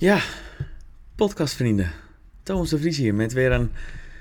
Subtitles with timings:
[0.00, 0.20] Ja,
[1.14, 1.90] podcastvrienden.
[2.42, 3.70] Thomas de Vries hier met weer een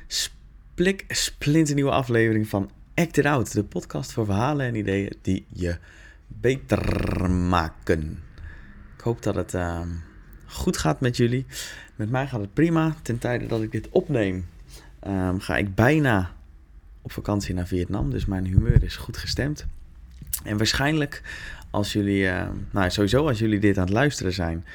[0.07, 3.53] splik splinternieuwe aflevering van Act It Out.
[3.53, 5.77] De podcast voor verhalen en ideeën die je
[6.27, 8.23] beter maken.
[8.95, 9.81] Ik hoop dat het uh,
[10.45, 11.45] goed gaat met jullie.
[11.95, 12.95] Met mij gaat het prima.
[13.01, 14.45] Ten tijde dat ik dit opneem
[15.07, 16.35] um, ga ik bijna
[17.01, 18.09] op vakantie naar Vietnam.
[18.11, 19.65] Dus mijn humeur is goed gestemd.
[20.43, 21.21] En waarschijnlijk
[21.69, 24.65] als jullie, uh, nou sowieso als jullie dit aan het luisteren zijn,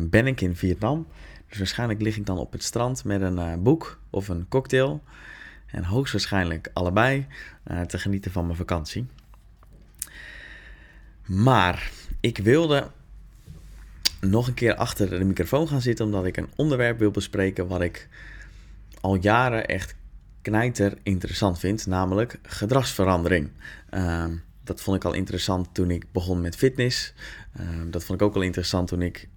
[0.00, 1.06] ben ik in Vietnam.
[1.48, 5.02] Dus waarschijnlijk lig ik dan op het strand met een uh, boek of een cocktail.
[5.66, 7.26] En hoogstwaarschijnlijk allebei
[7.86, 9.06] te genieten van mijn vakantie.
[11.26, 12.90] Maar ik wilde
[14.20, 17.80] nog een keer achter de microfoon gaan zitten, omdat ik een onderwerp wil bespreken wat
[17.80, 18.08] ik
[19.00, 19.94] al jaren echt
[20.42, 23.50] knijter interessant vind, namelijk gedragsverandering.
[23.90, 24.24] Uh,
[24.64, 27.14] dat vond ik al interessant toen ik begon met fitness.
[27.60, 29.28] Uh, dat vond ik ook al interessant toen ik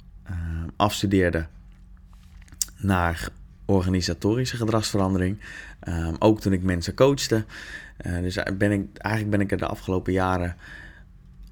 [0.76, 1.48] afstudeerde
[2.78, 3.30] naar
[3.66, 5.40] organisatorische gedragsverandering.
[5.80, 7.46] Ehm, ook toen ik mensen coachte.
[7.98, 10.56] Eh, dus ben ik, eigenlijk ben ik er de afgelopen jaren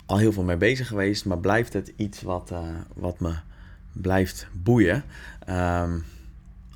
[0.05, 1.25] al heel veel mee bezig geweest.
[1.25, 2.59] Maar blijft het iets wat, eh,
[2.93, 3.33] wat me
[3.91, 5.03] blijft boeien.
[5.49, 6.03] Um,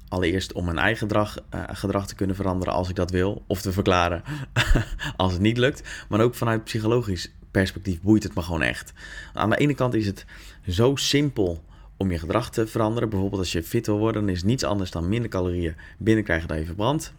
[0.07, 3.43] allereerst om mijn eigen gedrag, uh, gedrag te kunnen veranderen als ik dat wil.
[3.47, 4.23] Of te verklaren
[5.17, 6.05] als het niet lukt.
[6.09, 8.93] Maar ook vanuit psychologisch perspectief boeit het me gewoon echt.
[9.33, 10.25] Aan de ene kant is het
[10.67, 11.63] zo simpel
[11.99, 13.09] om je gedrag te veranderen.
[13.09, 16.59] Bijvoorbeeld als je fit wil worden, dan is niets anders dan minder calorieën binnenkrijgen dan
[16.59, 17.13] je verbrandt.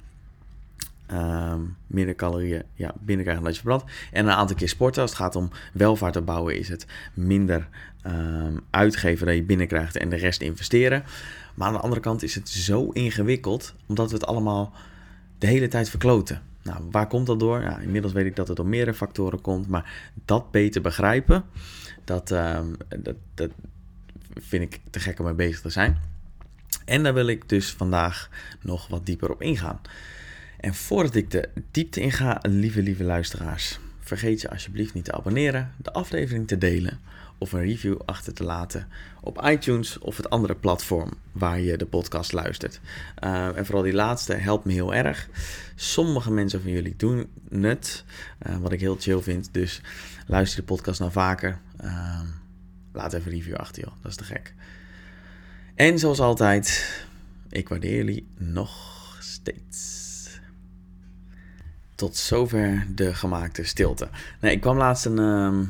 [1.13, 3.85] Um, minder calorieën ja, binnenkrijgen dan je verbrandt.
[4.13, 5.03] En een aantal keer sporten.
[5.03, 7.69] Als het gaat om welvaart te bouwen, is het minder
[8.07, 11.05] um, uitgeven dan je binnenkrijgt en de rest investeren.
[11.55, 14.73] Maar aan de andere kant is het zo ingewikkeld, omdat we het allemaal
[15.39, 16.43] de hele tijd verkloten.
[16.63, 17.63] Nou, waar komt dat door?
[17.83, 21.45] Inmiddels weet ik dat het door meerdere factoren komt, maar dat beter begrijpen,
[22.05, 22.59] dat, uh,
[22.99, 23.51] dat, dat
[24.35, 25.99] vind ik te gek om mee bezig te zijn.
[26.85, 28.29] En daar wil ik dus vandaag
[28.61, 29.81] nog wat dieper op ingaan.
[30.61, 35.75] En voordat ik de diepte inga, lieve, lieve luisteraars, vergeet je alsjeblieft niet te abonneren,
[35.77, 37.01] de aflevering te delen
[37.41, 38.89] of een review achter te laten
[39.21, 42.81] op iTunes of het andere platform waar je de podcast luistert.
[43.25, 45.29] Uh, en vooral die laatste helpt me heel erg.
[45.75, 48.05] Sommige mensen van jullie doen het,
[48.47, 49.49] uh, wat ik heel chill vind.
[49.53, 49.81] Dus
[50.27, 51.59] luister de podcast nou vaker.
[51.85, 52.21] Uh,
[52.93, 53.93] laat even een review achter, joh.
[54.03, 54.55] Dat is te gek.
[55.75, 56.91] En zoals altijd,
[57.49, 60.09] ik waardeer jullie nog steeds.
[61.95, 64.09] Tot zover de gemaakte stilte.
[64.41, 65.65] Nee, ik kwam laatst een ehm,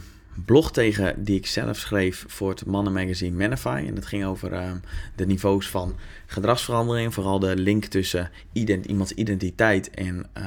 [0.44, 3.84] blog tegen die ik zelf schreef voor het mannenmagazine Manify.
[3.86, 4.72] En dat ging over uh,
[5.16, 7.14] de niveaus van gedragsverandering.
[7.14, 10.44] Vooral de link tussen iemands identiteit en uh,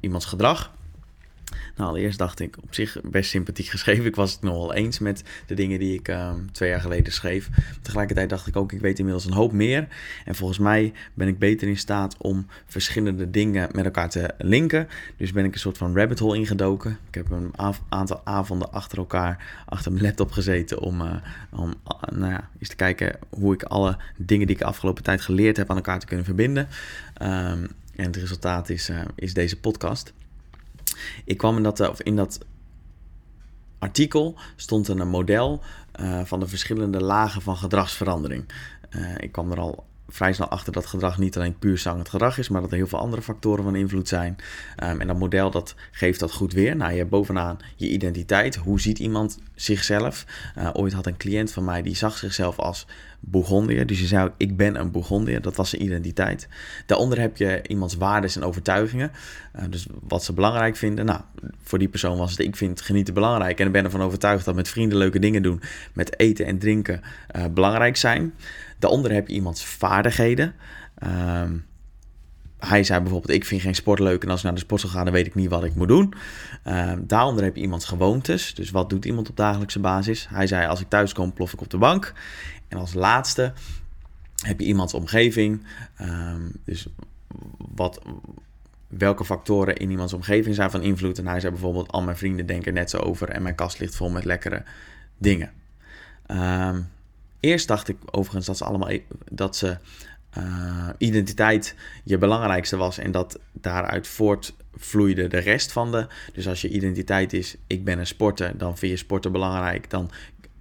[0.00, 0.75] iemands gedrag.
[1.76, 4.04] Nou, allereerst dacht ik op zich best sympathiek geschreven.
[4.04, 7.48] Ik was het nogal eens met de dingen die ik uh, twee jaar geleden schreef.
[7.82, 9.88] Tegelijkertijd dacht ik ook, ik weet inmiddels een hoop meer.
[10.24, 14.88] En volgens mij ben ik beter in staat om verschillende dingen met elkaar te linken.
[15.16, 16.98] Dus ben ik een soort van rabbit hole ingedoken.
[17.08, 17.52] Ik heb een
[17.88, 21.14] aantal avonden achter elkaar achter mijn laptop gezeten om, uh,
[21.50, 25.02] om uh, nou ja, eens te kijken hoe ik alle dingen die ik de afgelopen
[25.02, 26.68] tijd geleerd heb aan elkaar te kunnen verbinden.
[27.22, 30.12] Um, en het resultaat is, is deze podcast.
[31.24, 32.38] Ik kwam in dat, of in dat
[33.78, 35.62] artikel stond een model
[36.00, 38.44] uh, van de verschillende lagen van gedragsverandering.
[38.90, 42.38] Uh, ik kwam er al vrij snel achter dat gedrag niet alleen puur zangend gedrag
[42.38, 44.36] is, maar dat er heel veel andere factoren van invloed zijn.
[44.84, 46.76] Um, en dat model dat geeft dat goed weer.
[46.76, 48.56] Nou, je hebt bovenaan je identiteit.
[48.56, 50.24] Hoe ziet iemand zichzelf?
[50.72, 52.86] Ooit had een cliënt van mij die zag zichzelf als
[53.28, 53.86] Bourgondier.
[53.86, 55.42] Dus je ook, ik ben een Bourgondier.
[55.42, 56.48] Dat was zijn identiteit.
[56.86, 59.10] Daaronder heb je iemands waarden en overtuigingen.
[59.56, 61.04] Uh, dus wat ze belangrijk vinden.
[61.04, 61.20] Nou,
[61.62, 63.60] voor die persoon was het, ik vind genieten belangrijk.
[63.60, 65.60] En ik ben ervan overtuigd dat met vrienden leuke dingen doen,
[65.92, 67.00] met eten en drinken
[67.36, 68.34] uh, belangrijk zijn.
[68.78, 70.54] Daaronder heb je iemands vaardigheden.
[71.42, 71.64] Um,
[72.68, 75.04] hij zei bijvoorbeeld: Ik vind geen sport leuk en als ik naar de sportschool ga,
[75.04, 76.14] dan weet ik niet wat ik moet doen.
[76.66, 78.54] Uh, daaronder heb je iemands gewoontes.
[78.54, 80.26] Dus wat doet iemand op dagelijkse basis?
[80.28, 82.12] Hij zei: Als ik thuis kom, plof ik op de bank.
[82.68, 83.52] En als laatste
[84.42, 85.66] heb je iemands omgeving.
[86.00, 86.86] Um, dus
[87.74, 88.00] wat,
[88.88, 91.18] welke factoren in iemands omgeving zijn van invloed.
[91.18, 93.96] En hij zei bijvoorbeeld: Al mijn vrienden denken net zo over en mijn kast ligt
[93.96, 94.62] vol met lekkere
[95.18, 95.50] dingen.
[96.26, 96.88] Um,
[97.40, 99.78] Eerst dacht ik overigens dat ze allemaal e- dat ze
[100.38, 101.74] uh, identiteit
[102.04, 106.06] je belangrijkste was en dat daaruit voortvloeide de rest van de.
[106.32, 109.90] Dus als je identiteit is, ik ben een sporter, dan vind je sporten belangrijk.
[109.90, 110.10] Dan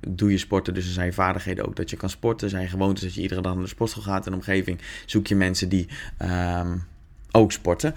[0.07, 2.49] doe je sporten, dus er zijn vaardigheden ook dat je kan sporten.
[2.49, 4.79] Zijn gewoontes dat je iedere dag naar de sportschool gaat in de omgeving.
[5.05, 5.87] Zoek je mensen die
[6.21, 6.83] um,
[7.31, 7.95] ook sporten.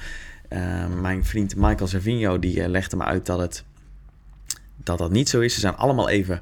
[0.50, 3.64] Uh, mijn vriend Michael Servinho die uh, legde me uit dat het
[4.76, 5.54] dat dat niet zo is.
[5.54, 6.40] Ze zijn allemaal even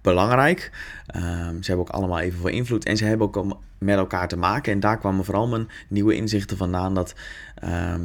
[0.00, 0.70] belangrijk.
[1.06, 4.72] Ehm, ze hebben ook allemaal evenveel invloed en ze hebben ook met elkaar te maken.
[4.72, 7.14] En daar kwamen vooral mijn nieuwe inzichten vandaan dat
[7.54, 8.02] ehm,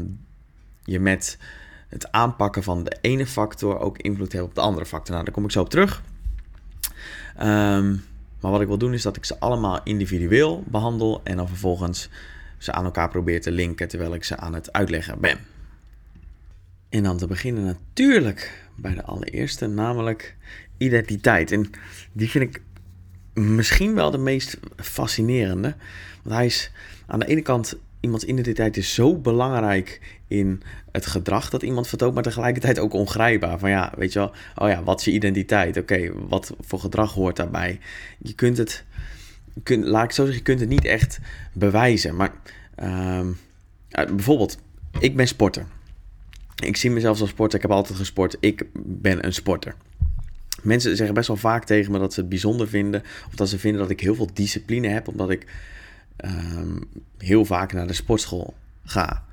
[0.83, 1.37] je met
[1.87, 5.13] het aanpakken van de ene factor ook invloed hebt op de andere factor.
[5.13, 6.01] Nou, daar kom ik zo op terug.
[7.35, 7.95] Ehm,
[8.39, 12.09] maar wat ik wil doen is dat ik ze allemaal individueel behandel en dan vervolgens
[12.57, 15.37] ze aan elkaar probeer te linken terwijl ik ze aan het uitleggen ben.
[16.93, 20.35] En dan te beginnen natuurlijk bij de allereerste, namelijk
[20.77, 21.51] identiteit.
[21.51, 21.69] En
[22.11, 22.61] die vind ik
[23.33, 25.75] misschien wel de meest fascinerende.
[26.23, 26.71] Want hij is
[27.07, 30.61] aan de ene kant, iemands identiteit is zo belangrijk in
[30.91, 33.59] het gedrag dat iemand vertoont, maar tegelijkertijd ook ongrijpbaar.
[33.59, 35.77] Van ja, weet je wel, oh ja, wat is je identiteit?
[35.77, 37.79] Oké, wat voor gedrag hoort daarbij?
[38.17, 38.83] Je kunt het,
[39.65, 41.19] laat ik zo zeggen, je kunt het niet echt
[41.53, 42.15] bewijzen.
[42.15, 42.31] Maar
[42.83, 43.27] uh,
[43.89, 44.57] bijvoorbeeld,
[44.99, 45.65] ik ben sporter.
[46.55, 49.75] Ik zie mezelf als sporter, ik heb altijd gesport, ik ben een sporter.
[50.63, 53.03] Mensen zeggen best wel vaak tegen me dat ze het bijzonder vinden.
[53.27, 55.07] Of dat ze vinden dat ik heel veel discipline heb.
[55.07, 55.45] Omdat ik
[56.15, 56.77] ehm,
[57.17, 58.53] heel vaak naar de sportschool
[58.83, 59.25] ga.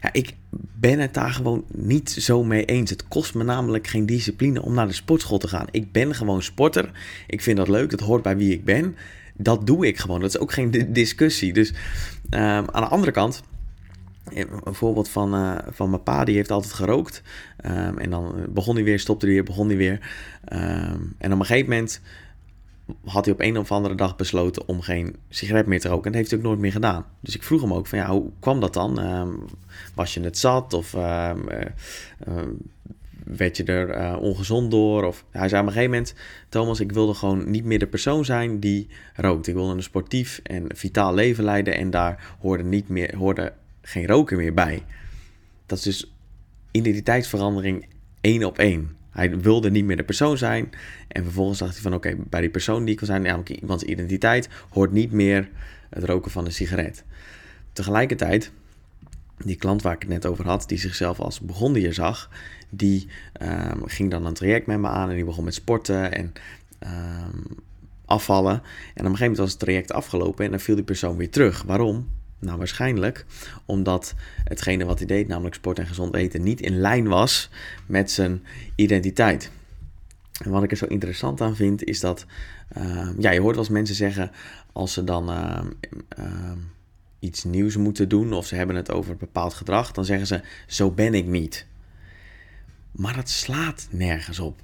[0.00, 0.34] Ja, ik
[0.74, 2.90] ben het daar gewoon niet zo mee eens.
[2.90, 5.66] Het kost me namelijk geen discipline om naar de sportschool te gaan.
[5.70, 6.90] Ik ben gewoon sporter.
[7.26, 7.90] Ik vind dat leuk.
[7.90, 8.96] Dat hoort bij wie ik ben.
[9.34, 10.20] Dat doe ik gewoon.
[10.20, 11.52] Dat is ook geen discussie.
[11.52, 11.72] Dus
[12.30, 13.42] ehm, aan de andere kant
[14.24, 17.22] een voorbeeld van, uh, van mijn pa, die heeft altijd gerookt.
[17.64, 20.10] Um, en dan begon hij weer, stopte hij weer, begon hij weer.
[20.52, 22.00] Um, en op een gegeven moment
[23.04, 26.04] had hij op een of andere dag besloten om geen sigaret meer te roken.
[26.04, 27.04] En dat heeft hij ook nooit meer gedaan.
[27.20, 28.98] Dus ik vroeg hem ook van ja, hoe kwam dat dan?
[28.98, 29.44] Um,
[29.94, 31.30] was je het zat of uh,
[33.24, 35.04] werd je er ongezond door?
[35.04, 36.14] Of, hij zei op een gegeven moment,
[36.48, 39.46] Thomas, ik wilde gewoon niet meer de persoon zijn die rookt.
[39.46, 44.06] Ik wilde een sportief en vitaal leven leiden en daar hoorde, niet meer, hoorde geen
[44.06, 44.84] roken meer bij.
[45.66, 46.12] Dat is dus
[46.70, 47.86] identiteitsverandering
[48.20, 48.96] één op één.
[49.10, 50.70] Hij wilde niet meer de persoon zijn.
[51.08, 53.84] En vervolgens dacht hij van oké, bij die persoon die ik wil zijn, namelijk iemands
[53.84, 55.48] identiteit, hoort niet meer
[55.90, 57.04] het roken van een sigaret.
[57.72, 58.52] Tegelijkertijd,
[59.44, 62.30] die klant waar ik het net over had, die zichzelf als begonnier zag,
[62.70, 63.08] die
[63.42, 66.32] um, ging dan een traject met me aan en die begon met sporten en
[66.80, 67.44] um,
[68.04, 68.54] afvallen.
[68.54, 68.64] En op
[68.96, 71.62] een gegeven moment was het traject afgelopen en dan viel die persoon weer terug.
[71.62, 72.08] Waarom?
[72.42, 73.26] Nou, waarschijnlijk
[73.64, 77.50] omdat hetgene wat hij deed, namelijk sport en gezond eten, niet in lijn was
[77.86, 78.42] met zijn
[78.74, 79.50] identiteit.
[80.44, 82.26] En wat ik er zo interessant aan vind, is dat,
[82.78, 84.30] uh, ja, je hoort wel eens mensen zeggen,
[84.72, 85.60] als ze dan uh,
[86.18, 86.52] uh,
[87.18, 90.90] iets nieuws moeten doen, of ze hebben het over bepaald gedrag, dan zeggen ze, zo
[90.90, 91.66] ben ik niet.
[92.92, 94.60] Maar dat slaat nergens op.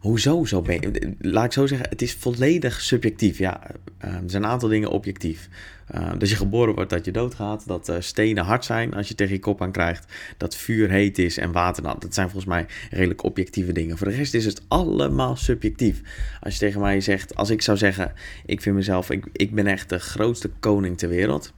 [0.00, 1.16] Hoezo zo ben?
[1.18, 3.38] Laat ik zo zeggen, het is volledig subjectief.
[3.38, 3.60] Ja,
[4.04, 5.48] uh, er zijn een aantal dingen objectief.
[5.94, 7.66] Uh, dat je geboren wordt, dat je doodgaat.
[7.66, 10.12] Dat uh, stenen hard zijn als je tegen je kop aan krijgt.
[10.36, 12.02] Dat vuur heet is en water nat.
[12.02, 13.98] Dat zijn volgens mij redelijk objectieve dingen.
[13.98, 16.00] Voor de rest is het allemaal subjectief.
[16.40, 18.12] Als je tegen mij zegt, als ik zou zeggen,
[18.46, 21.52] ik vind mezelf, ik, ik ben echt de grootste koning ter wereld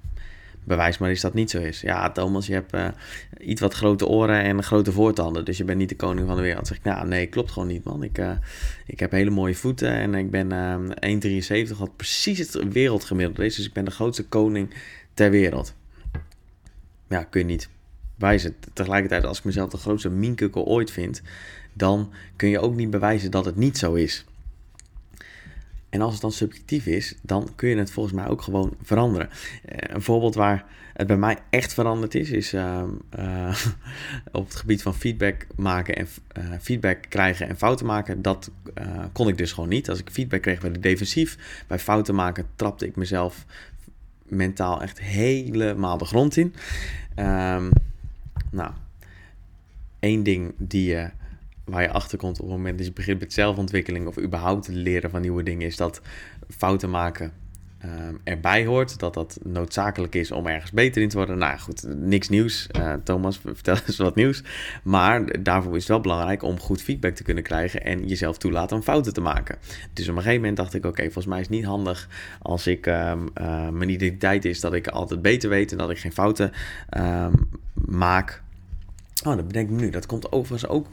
[0.64, 1.80] bewijs maar eens dat niet zo is.
[1.80, 2.88] Ja, Thomas, je hebt uh,
[3.38, 6.42] iets wat grote oren en grote voortanden, dus je bent niet de koning van de
[6.42, 6.66] wereld.
[6.66, 8.02] Zeg ik, nou nee, klopt gewoon niet, man.
[8.02, 8.32] Ik, uh,
[8.86, 13.56] ik heb hele mooie voeten en ik ben uh, 1,73, wat precies het wereldgemiddelde is.
[13.56, 14.74] Dus ik ben de grootste koning
[15.14, 15.74] ter wereld.
[17.08, 17.68] Ja, kun je niet
[18.14, 18.54] bewijzen.
[18.72, 21.22] Tegelijkertijd, als ik mezelf de grootste minkukkel ooit vind,
[21.72, 24.24] dan kun je ook niet bewijzen dat het niet zo is.
[25.92, 29.28] En als het dan subjectief is, dan kun je het volgens mij ook gewoon veranderen.
[29.64, 32.82] Eh, een voorbeeld waar het bij mij echt veranderd is, is uh,
[33.18, 33.56] uh,
[34.32, 36.08] op het gebied van feedback maken en
[36.38, 38.22] uh, feedback krijgen en fouten maken.
[38.22, 38.50] Dat
[39.12, 39.88] kon ik dus gewoon niet.
[39.88, 41.64] Als ik feedback kreeg, werd ik defensief.
[41.66, 43.44] Bij fouten maken trapte ik mezelf
[44.22, 46.54] mentaal echt helemaal de grond in.
[47.16, 47.70] Um,
[48.50, 48.70] nou,
[49.98, 51.10] één ding die je
[51.64, 55.10] waar je achter komt op het moment dat je begint met zelfontwikkeling of überhaupt leren
[55.10, 56.00] van nieuwe dingen, is dat
[56.48, 57.32] fouten maken
[57.84, 58.98] um, erbij hoort.
[58.98, 61.38] Dat dat noodzakelijk is om ergens beter in te worden.
[61.38, 62.68] Nou goed, niks nieuws.
[62.78, 64.42] Uh, Thomas, vertel eens wat nieuws.
[64.82, 68.76] Maar daarvoor is het wel belangrijk om goed feedback te kunnen krijgen en jezelf toelaten
[68.76, 69.58] om fouten te maken.
[69.92, 72.08] Dus op een gegeven moment dacht ik, oké, volgens mij is het niet handig
[72.42, 75.98] als ik um, uh, mijn identiteit is dat ik altijd beter weet en dat ik
[75.98, 76.52] geen fouten
[76.98, 78.42] um, maak.
[79.24, 79.90] Oh, dat bedenk ik nu.
[79.90, 80.86] Dat komt overigens ook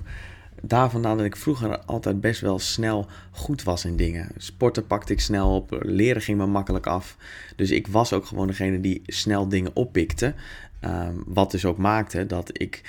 [0.61, 4.29] daar vandaan dat ik vroeger altijd best wel snel goed was in dingen.
[4.37, 7.17] Sporten pakte ik snel op, leren ging me makkelijk af.
[7.55, 10.33] Dus ik was ook gewoon degene die snel dingen oppikte.
[10.81, 12.81] Um, wat dus ook maakte dat ik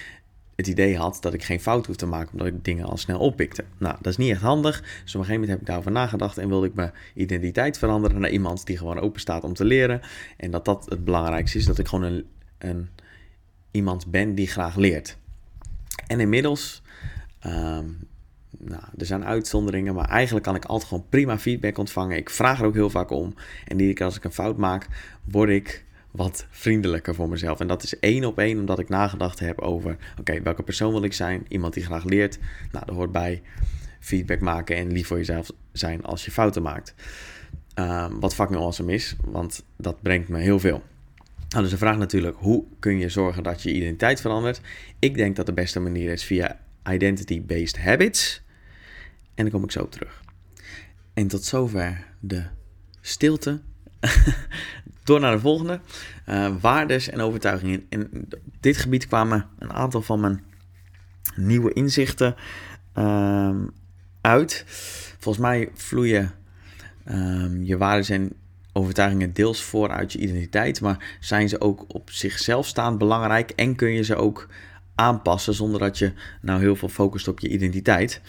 [0.57, 3.19] het idee had dat ik geen fout hoef te maken, omdat ik dingen al snel
[3.19, 3.65] oppikte.
[3.79, 4.81] Nou, dat is niet echt handig.
[4.81, 8.21] Dus op een gegeven moment heb ik daarover nagedacht en wilde ik mijn identiteit veranderen
[8.21, 10.01] naar iemand die gewoon open staat om te leren.
[10.37, 12.25] En dat dat het belangrijkste is, dat ik gewoon een,
[12.59, 12.89] een
[13.71, 15.17] iemand ben die graag leert.
[16.07, 16.83] En inmiddels
[17.47, 18.09] Um,
[18.59, 22.17] nou, er zijn uitzonderingen, maar eigenlijk kan ik altijd gewoon prima feedback ontvangen.
[22.17, 23.35] Ik vraag er ook heel vaak om.
[23.65, 24.87] En iedere keer als ik een fout maak,
[25.25, 27.61] word ik wat vriendelijker voor mezelf.
[27.61, 31.03] En dat is één op één omdat ik nagedacht heb over: oké, welke persoon wil
[31.03, 31.45] ik zijn?
[31.49, 32.39] Iemand die graag leert.
[32.73, 33.43] Nou, dat hoort bij
[34.01, 36.95] feedback maken en lief voor jezelf zijn als je fouten maakt.
[37.75, 40.83] Uh, wat fucking awesome is, want dat brengt me heel veel.
[41.49, 44.61] Nou, dus de vraag natuurlijk, hoe kun je zorgen dat je identiteit verandert?
[44.99, 46.59] Ik denk dat de beste manier is via
[46.89, 48.43] identity-based habits.
[49.35, 50.23] En daar kom ik zo op terug.
[51.15, 52.45] En tot zover de
[53.01, 53.61] stilte.
[55.05, 55.81] Door naar de volgende.
[56.29, 57.87] Uh, waardes en overtuigingen.
[57.89, 58.29] In
[58.61, 60.45] dit gebied kwamen een aantal van mijn
[61.37, 62.35] nieuwe inzichten
[62.95, 63.57] uh,
[64.21, 64.65] uit.
[65.19, 66.33] Volgens mij vloeien
[67.09, 68.33] um, je waarden en
[68.73, 73.75] overtuigingen deels voor uit je identiteit, maar zijn ze ook op zichzelf staand belangrijk en
[73.75, 74.49] kun je ze ook
[75.01, 78.21] aanpassen zonder dat je nou heel veel focust op je identiteit.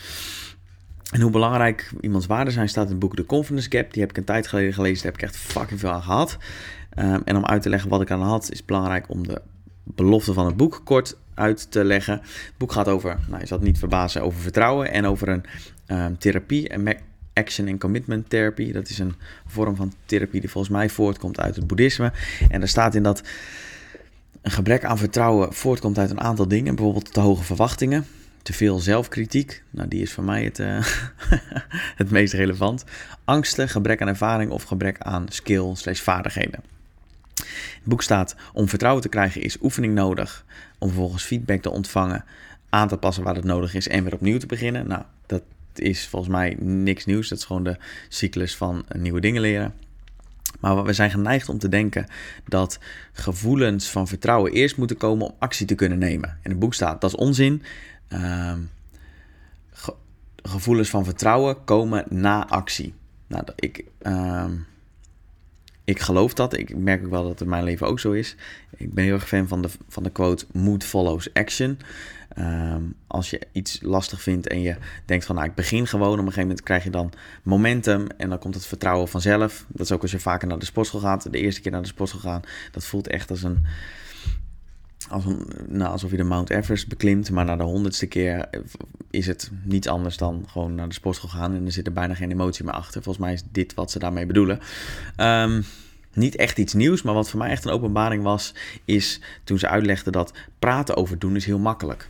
[1.11, 3.93] En hoe belangrijk iemands waarden zijn, staat in het boek The Confidence Gap.
[3.93, 6.37] Die heb ik een tijd geleden gelezen, daar heb ik echt fucking veel aan gehad.
[6.99, 9.41] Um, en om uit te leggen wat ik aan had, is belangrijk om de
[9.83, 12.13] belofte van het boek kort uit te leggen.
[12.23, 15.43] Het boek gaat over, nou je zal het niet verbazen, over vertrouwen en over een
[15.87, 16.97] um, therapie, een
[17.33, 18.71] action en commitment therapy.
[18.71, 22.11] Dat is een vorm van therapie die volgens mij voortkomt uit het boeddhisme.
[22.49, 23.23] En er staat in dat
[24.41, 28.05] een gebrek aan vertrouwen voortkomt uit een aantal dingen, bijvoorbeeld te hoge verwachtingen,
[28.41, 29.63] te veel zelfkritiek.
[29.69, 30.85] Nou, die is voor mij het, uh,
[32.01, 32.83] het meest relevant.
[33.23, 36.63] Angsten, gebrek aan ervaring of gebrek aan skill slash vaardigheden.
[37.35, 40.45] Het boek staat: om vertrouwen te krijgen is oefening nodig.
[40.77, 42.25] Om vervolgens feedback te ontvangen,
[42.69, 44.87] aan te passen waar het nodig is en weer opnieuw te beginnen.
[44.87, 45.43] Nou, dat
[45.75, 47.29] is volgens mij niks nieuws.
[47.29, 47.77] Dat is gewoon de
[48.09, 49.73] cyclus van nieuwe dingen leren.
[50.59, 52.05] Maar we zijn geneigd om te denken
[52.47, 52.79] dat
[53.11, 56.37] gevoelens van vertrouwen eerst moeten komen om actie te kunnen nemen.
[56.43, 57.63] In het boek staat dat is onzin.
[58.09, 58.53] Uh,
[60.43, 62.93] gevoelens van vertrouwen komen na actie.
[63.27, 64.45] Nou, ik, uh,
[65.83, 66.57] ik geloof dat.
[66.57, 68.35] Ik merk ook wel dat het in mijn leven ook zo is.
[68.77, 71.79] Ik ben heel erg fan van de, van de quote: Mood follows action.
[72.39, 76.17] Um, als je iets lastig vindt en je denkt van nou ik begin gewoon, op
[76.17, 77.11] een gegeven moment krijg je dan
[77.43, 79.65] momentum en dan komt het vertrouwen vanzelf.
[79.67, 81.31] Dat is ook als je vaker naar de sportschool gaat.
[81.31, 83.65] De eerste keer naar de sportschool gaan, dat voelt echt als een,
[85.09, 87.31] als een nou, alsof je de Mount Everest beklimt.
[87.31, 88.49] Maar na de honderdste keer
[89.09, 92.13] is het niets anders dan gewoon naar de sportschool gaan en er zit er bijna
[92.13, 93.03] geen emotie meer achter.
[93.03, 94.59] Volgens mij is dit wat ze daarmee bedoelen.
[95.17, 95.63] Um,
[96.13, 98.53] niet echt iets nieuws, maar wat voor mij echt een openbaring was,
[98.85, 102.09] is toen ze uitlegden dat praten over doen is heel makkelijk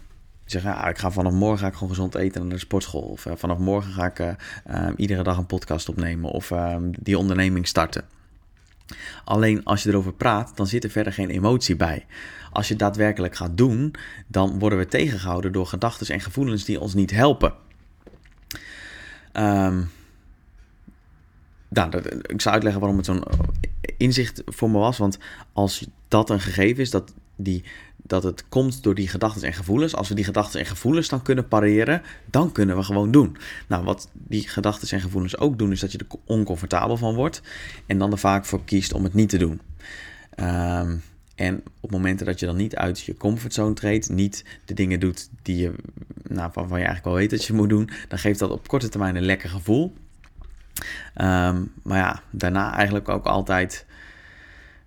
[0.51, 3.01] zeg, ja, ik ga vanaf morgen ga ik gewoon gezond eten naar de sportschool.
[3.01, 4.31] Of uh, vanaf morgen ga ik uh,
[4.71, 8.03] uh, iedere dag een podcast opnemen of ehm, die onderneming starten.
[9.25, 12.05] Alleen als je erover praat, dan zit er verder geen emotie bij.
[12.51, 13.93] Als je daadwerkelijk gaat doen,
[14.27, 17.53] dan worden we tegengehouden door gedachten en gevoelens die ons niet helpen.
[19.33, 19.89] Um,
[22.21, 23.23] ik zal uitleggen waarom het zo'n
[23.97, 24.97] inzicht voor me was.
[24.97, 25.17] Want
[25.53, 27.63] als dat een gegeven is, dat die
[28.03, 29.95] dat het komt door die gedachten en gevoelens.
[29.95, 33.37] Als we die gedachten en gevoelens dan kunnen pareren, dan kunnen we gewoon doen.
[33.67, 37.41] Nou, wat die gedachten en gevoelens ook doen, is dat je er oncomfortabel van wordt
[37.85, 39.61] en dan er vaak voor kiest om het niet te doen.
[40.39, 41.03] Um,
[41.35, 45.29] en op momenten dat je dan niet uit je comfortzone treedt, niet de dingen doet
[45.41, 45.73] die je,
[46.27, 48.89] nou, waarvan je eigenlijk wel weet dat je moet doen, dan geeft dat op korte
[48.89, 49.93] termijn een lekker gevoel.
[51.21, 53.85] Um, maar ja, daarna eigenlijk ook altijd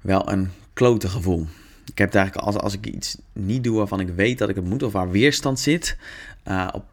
[0.00, 1.46] wel een klote gevoel
[1.84, 4.64] ik heb eigenlijk als, als ik iets niet doe waarvan ik weet dat ik het
[4.64, 5.96] moet of waar weerstand zit,
[6.48, 6.84] uh, op,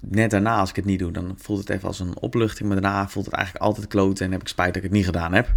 [0.00, 2.80] net daarna als ik het niet doe, dan voelt het even als een opluchting, maar
[2.80, 5.32] daarna voelt het eigenlijk altijd kloten en heb ik spijt dat ik het niet gedaan
[5.32, 5.54] heb.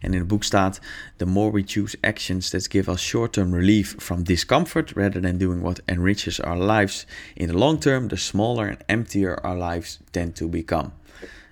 [0.00, 0.80] En in het boek staat:
[1.16, 5.62] The more we choose actions that give us short-term relief from discomfort rather than doing
[5.62, 10.36] what enriches our lives in the long term, the smaller and emptier our lives tend
[10.36, 10.90] to become.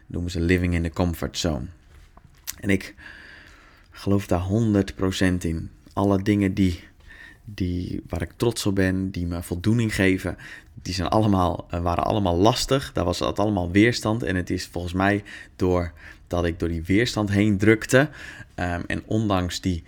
[0.06, 1.64] Noemen ze living in the comfort zone.
[2.60, 2.94] En ik
[3.90, 6.84] geloof daar 100% in alle dingen die,
[7.44, 10.36] die, waar ik trots op ben, die me voldoening geven,
[10.82, 12.92] die zijn allemaal, eh, waren allemaal lastig.
[12.92, 14.22] Daar was het allemaal weerstand.
[14.22, 15.22] En het is volgens mij
[15.56, 15.92] door
[16.26, 18.08] dat ik door die weerstand heen drukte.
[18.56, 19.84] Um, en ondanks die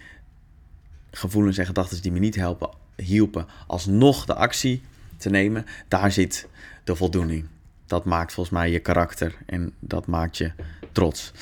[1.10, 4.82] gevoelens en gedachten die me niet helpen, hielpen, alsnog de actie
[5.16, 6.48] te nemen, daar zit
[6.84, 7.46] de voldoening.
[7.86, 10.52] Dat maakt volgens mij je karakter en dat maakt je
[10.92, 11.32] trots.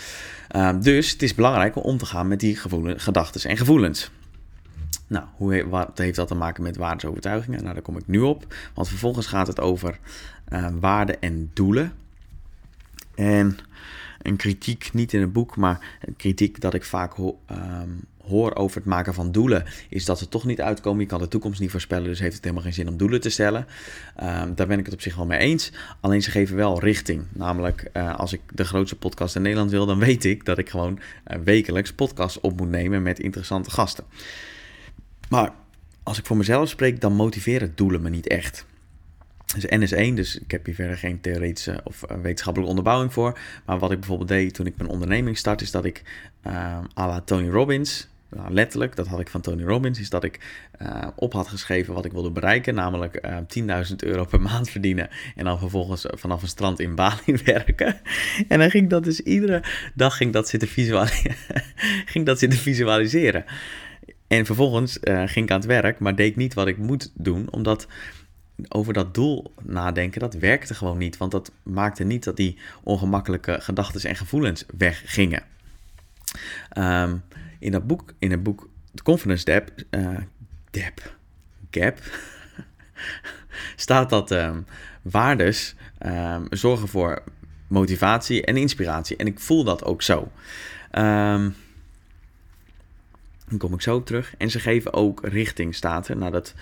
[0.57, 2.57] Um, dus het is belangrijk om om te gaan met die
[2.97, 4.11] gedachten en gevoelens.
[5.07, 7.63] Nou, hoe, wat heeft dat te maken met waardesovertuigingen?
[7.63, 8.55] Nou, daar kom ik nu op.
[8.75, 9.99] Want vervolgens gaat het over
[10.49, 11.93] uh, waarden en doelen.
[13.15, 13.59] En
[14.23, 17.15] een kritiek, niet in het boek, maar een kritiek dat ik vaak
[17.47, 17.89] ehm,
[18.27, 21.01] hoor over het maken van doelen, is dat ze toch niet uitkomen.
[21.01, 23.31] Je kan de toekomst niet voorspellen, dus heeft het helemaal geen zin om doelen te
[23.31, 23.67] stellen.
[24.23, 25.73] Um, daar ben ik het op zich wel mee eens.
[26.01, 27.25] Alleen ze geven wel richting.
[27.33, 30.71] Namelijk, uh, als ik de grootste podcast in Nederland wil, dan weet ik dat ik
[30.71, 34.05] gewoon uh, wekelijks podcasts op moet nemen met interessante gasten.
[35.29, 35.53] Maar
[36.03, 38.67] als ik voor mezelf spreek, dan motiveren doelen me niet echt.
[39.55, 43.13] Dus N is 1, dus ik heb hier verder geen theoretische of uh, wetenschappelijke onderbouwing
[43.13, 43.39] voor.
[43.67, 46.03] Maar wat ik bijvoorbeeld deed toen ik mijn onderneming start, is dat ik
[46.47, 50.25] uh, à la Tony Robbins, nou, letterlijk, dat had ik van Tony Robbins, is dat
[50.25, 50.41] ik
[50.83, 55.09] uh, op had geschreven wat ik wilde bereiken, namelijk uh, 10.000 euro per maand verdienen
[55.37, 58.01] en dan vervolgens vanaf een strand in Bali werken.
[58.49, 59.63] En dan ging dat dus iedere
[59.95, 60.69] dag ging dat zitten,
[62.13, 63.45] ging dat zitten visualiseren.
[64.27, 67.51] En vervolgens uh, ging ik aan het werk, maar deed niet wat ik moet doen,
[67.51, 67.87] omdat
[68.69, 71.17] over dat doel nadenken, dat werkte gewoon niet.
[71.17, 75.43] Want dat maakte niet dat die ongemakkelijke gedachten en gevoelens weggingen.
[76.79, 77.23] Um,
[77.59, 80.19] in dat boek, in het boek The Confidence Gap, uh,
[80.71, 81.17] Gap,
[81.71, 81.99] Gap
[83.77, 84.67] staat dat um,
[85.03, 85.75] waardes
[86.07, 87.23] um, zorgen voor
[87.69, 89.17] motivatie en inspiratie.
[89.17, 90.31] En ik voel dat ook zo.
[90.93, 91.55] Um,
[93.59, 94.35] kom ik zo terug.
[94.39, 96.09] En ze geven ook richting, staat.
[96.09, 96.55] Nou, dat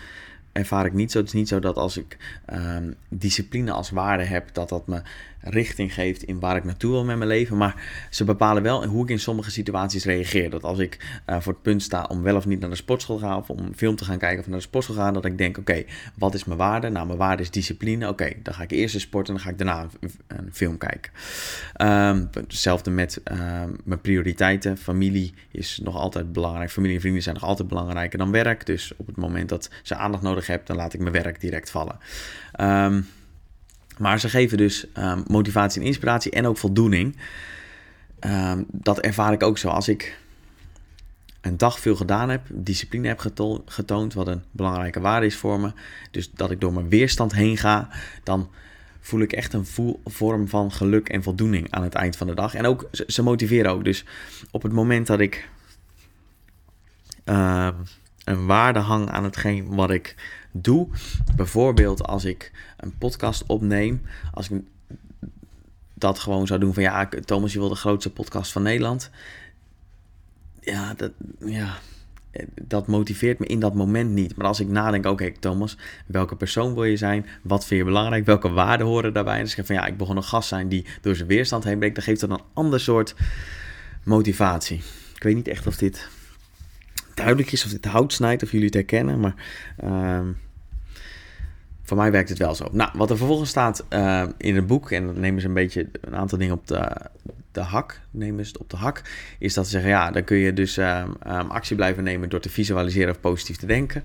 [0.53, 1.19] ervaar ik niet zo.
[1.19, 2.17] Het is niet zo dat als ik
[2.53, 5.03] um, discipline als waarde heb, dat dat me
[5.43, 7.57] richting geeft in waar ik naartoe wil met mijn leven.
[7.57, 10.51] Maar ze bepalen wel hoe ik in sommige situaties reageer.
[10.51, 13.17] Dat als ik uh, voor het punt sta om wel of niet naar de sportschool
[13.17, 15.25] te gaan, of om een film te gaan kijken of naar de sportschool gaan, dat
[15.25, 15.85] ik denk: oké,
[16.15, 16.89] wat is mijn waarde?
[16.89, 18.09] Nou, mijn waarde is discipline.
[18.09, 19.89] Oké, dan ga ik eerst sporten en dan ga ik daarna
[20.27, 21.13] een, film kijken.
[21.77, 24.79] Um, hetzelfde met um, mijn prioriteiten.
[24.79, 26.71] Familie is nog altijd belangrijk.
[26.71, 28.67] Familie en vrienden zijn nog altijd belangrijker dan werk.
[28.67, 31.71] Dus op het moment dat ze aandacht nodig hebben, dan laat ik mijn werk direct
[31.71, 31.99] vallen.
[32.61, 33.07] Um,
[33.99, 37.17] maar ze geven dus um, motivatie en inspiratie en ook voldoening.
[38.21, 39.69] Um, dat ervaar ik ook zo.
[39.69, 40.19] Als ik
[41.41, 45.61] een dag veel gedaan heb, discipline heb geto getoond, wat een belangrijke waarde is voor
[45.61, 45.73] me.
[46.11, 47.89] Dus dat ik door mijn weerstand heen ga,
[48.23, 48.51] dan
[49.01, 49.67] voel ik echt een
[50.05, 52.55] vorm van geluk en voldoening aan het eind van de dag.
[52.55, 53.85] En ook, ze, motiveren ook.
[53.85, 54.05] Dus
[54.51, 55.49] op het moment dat ik
[57.25, 57.69] uh,
[58.25, 60.17] een waarde hang aan hetgeen wat ik
[60.53, 60.89] doe.
[61.37, 64.63] Bijvoorbeeld als ik een podcast opneem, als ik
[65.95, 69.11] dat gewoon zou doen van ja, Thomas, je wil de grootste podcast van Nederland.
[70.61, 71.79] Ja, dat, ja,
[72.63, 74.37] dat motiveert me in dat moment niet.
[74.37, 77.27] Maar als ik nadenk, oké okay, Thomas, welke persoon wil je zijn?
[77.43, 78.27] Wat vind je belangrijk?
[78.27, 79.37] Welke waarden horen daarbij?
[79.37, 81.79] En dus ik van ja, ik begon een gast zijn die door zijn weerstand heen
[81.79, 81.95] breekt.
[81.95, 83.15] Dan geeft dat een ander soort
[84.05, 84.83] motivatie.
[85.15, 86.09] Ik weet niet echt of dit
[87.15, 89.21] duidelijk is, of dit hout snijdt, of jullie het herkennen.
[89.21, 89.35] Maar
[89.85, 90.21] uh,
[91.83, 92.69] voor mij werkt het wel zo.
[92.73, 95.89] Nou, wat er vervolgens staat uh, in het boek, en dan nemen ze een beetje
[96.01, 96.97] een aantal dingen op de,
[97.53, 99.03] de hak, nemen ze het op de hak,
[99.39, 102.41] is dat ze zeggen, ja, dan kun je dus uh, um, actie blijven nemen door
[102.41, 104.03] te visualiseren of positief te denken.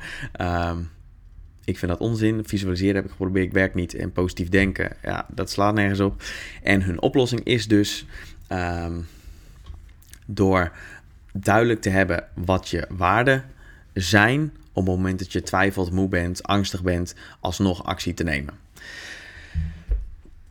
[1.64, 2.44] Ik vind dat onzin.
[2.46, 3.94] Visualiseren heb ik geprobeerd, ik werk niet.
[3.94, 6.24] En positief denken, ja, dat slaat nergens op.
[6.64, 8.06] En hun oplossing is dus
[10.26, 10.72] door
[11.34, 13.44] duidelijk te hebben wat je waarden
[13.94, 18.54] zijn op het moment dat je twijfelt, moe bent, angstig bent, alsnog actie te nemen.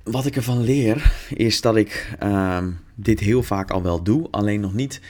[0.02, 4.60] Wat ik ervan leer is dat ik uh, dit heel vaak al wel doe, alleen
[4.60, 5.00] nog niet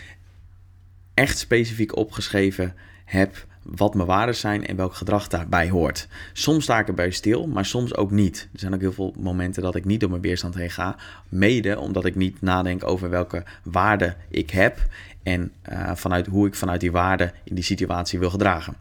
[1.15, 2.75] echt specifiek opgeschreven
[3.05, 6.09] heb wat mijn waarden zijn en welk gedrag daarbij hoort.
[6.33, 8.49] Soms sta ik erbij stil, maar soms ook niet.
[8.53, 10.97] Er zijn ook heel veel momenten dat ik niet door mijn weerstand heen ga,
[11.29, 14.87] mede omdat ik niet nadenk over welke waarden ik heb
[15.27, 18.77] en uh, vanuit hoe ik vanuit die waarden in die situatie wil gedragen.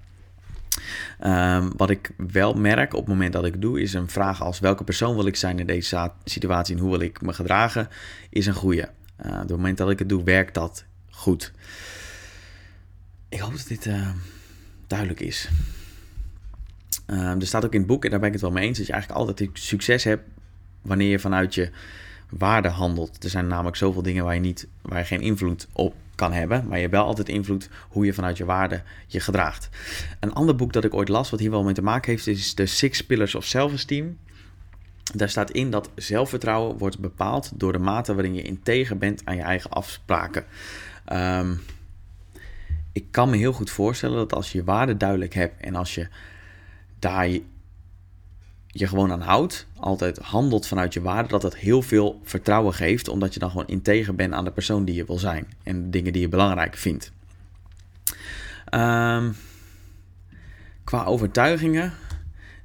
[1.23, 4.59] Um, wat ik wel merk op het moment dat ik doe, is een vraag als
[4.59, 7.87] welke persoon wil ik zijn in deze situatie en hoe wil ik me gedragen,
[8.29, 8.89] is een goede.
[9.25, 11.51] Uh, op het moment dat ik het doe, werkt dat goed.
[13.29, 14.09] Ik hoop dat dit uh,
[14.87, 15.49] duidelijk is.
[17.07, 18.77] Um, er staat ook in het boek, en daar ben ik het wel mee eens,
[18.77, 20.29] dat je eigenlijk altijd succes hebt
[20.81, 21.69] wanneer je vanuit je
[22.29, 23.23] waarde handelt.
[23.23, 26.63] Er zijn namelijk zoveel dingen waar je, niet, waar je geen invloed op kan hebben,
[26.65, 29.69] maar je hebt wel altijd invloed hoe je vanuit je waarde je gedraagt.
[30.19, 32.53] Een ander boek dat ik ooit las, wat hier wel mee te maken heeft, is
[32.53, 34.17] The Six Pillars of Self-Esteem.
[35.13, 39.35] Daar staat in dat zelfvertrouwen wordt bepaald door de mate waarin je integer bent aan
[39.35, 40.45] je eigen afspraken.
[41.13, 41.61] Um,
[42.91, 45.95] ik kan me heel goed voorstellen dat als je je waarde duidelijk hebt en als
[45.95, 46.07] je
[46.99, 47.29] daar
[48.77, 53.07] je gewoon aan houdt, altijd handelt vanuit je waarde, dat dat heel veel vertrouwen geeft,
[53.07, 55.89] omdat je dan gewoon integer bent aan de persoon die je wil zijn en de
[55.89, 57.11] dingen die je belangrijk vindt.
[58.71, 59.35] Um,
[60.83, 61.93] qua overtuigingen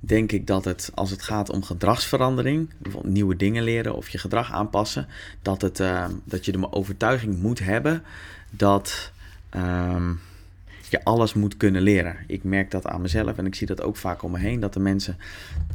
[0.00, 4.18] denk ik dat het, als het gaat om gedragsverandering, bijvoorbeeld nieuwe dingen leren of je
[4.18, 5.06] gedrag aanpassen,
[5.42, 8.02] dat, het, uh, dat je de overtuiging moet hebben
[8.50, 9.12] dat
[9.56, 10.20] um,
[10.90, 12.16] je alles moet kunnen leren.
[12.26, 14.72] Ik merk dat aan mezelf en ik zie dat ook vaak om me heen, dat
[14.72, 15.16] de mensen,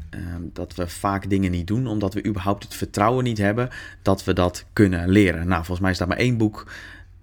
[0.10, 3.70] um, dat we vaak dingen niet doen, omdat we überhaupt het vertrouwen niet hebben
[4.02, 5.48] dat we dat kunnen leren.
[5.48, 6.66] Nou, volgens mij is dat maar één boek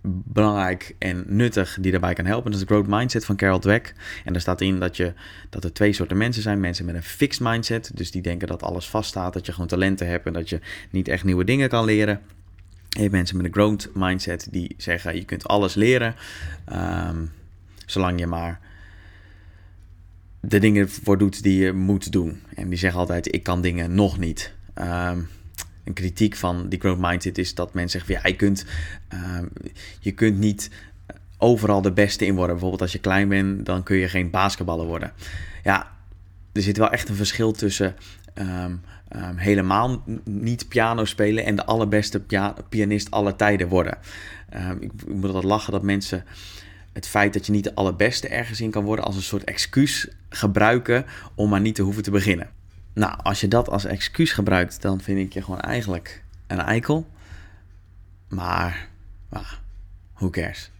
[0.04, 2.50] belangrijk en nuttig die daarbij kan helpen.
[2.50, 3.94] Dat is de Growth Mindset van Carol Dweck.
[4.24, 5.12] En daar staat in dat, je,
[5.50, 6.60] dat er twee soorten mensen zijn.
[6.60, 10.06] Mensen met een fixed mindset, dus die denken dat alles vaststaat, dat je gewoon talenten
[10.08, 12.20] hebt en dat je niet echt nieuwe dingen kan leren.
[12.98, 16.14] En mensen met een growth mindset die zeggen je kunt alles leren,
[16.72, 17.30] um,
[17.92, 18.60] zolang je maar
[20.40, 22.42] de dingen voor doet die je moet doen.
[22.54, 24.54] En die zeggen altijd ik kan dingen nog niet.
[24.74, 25.28] Um,
[25.84, 28.64] een kritiek van die growth mindset is dat mensen zeggen: ja, je kunt,
[29.14, 29.38] uh,
[30.00, 30.70] je kunt niet
[31.38, 32.50] overal de beste in worden.
[32.50, 35.12] Bijvoorbeeld als je klein bent, dan kun je geen basketballer worden.
[35.64, 35.92] Ja,
[36.52, 37.94] er zit wel echt een verschil tussen
[38.34, 38.80] um,
[39.36, 43.98] helemaal niet piano spelen en de allerbeste pia pianist aller tijden worden.
[44.80, 46.24] ik, ik moet altijd lachen dat mensen
[46.92, 50.08] het feit dat je niet de allerbeste ergens in kan worden als een soort excuus
[50.28, 52.50] gebruiken om maar niet te hoeven te beginnen.
[52.92, 57.06] Nou, als je dat als excuus gebruikt, dan vind ik je gewoon eigenlijk een eikel.
[58.28, 58.88] Maar,
[59.28, 59.52] ah,
[60.14, 60.70] who cares?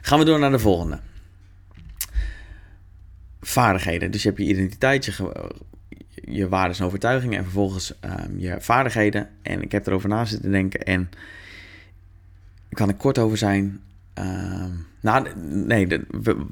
[0.00, 1.00] Gaan we door naar de volgende.
[3.40, 4.10] Vaardigheden.
[4.10, 5.32] Dus je hebt je identiteit, je,
[6.14, 9.28] je waarden en overtuigingen en vervolgens um, je vaardigheden.
[9.42, 11.10] En ik heb erover na zitten denken en
[12.68, 13.80] kan er kort over zijn.
[14.18, 14.64] Uh,
[15.00, 15.86] nou, nee,